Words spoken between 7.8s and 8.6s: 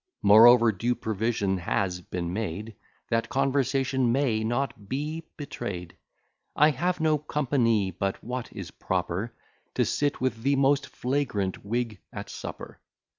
but what